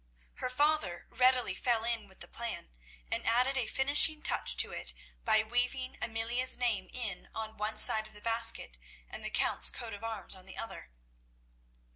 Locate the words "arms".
10.03-10.33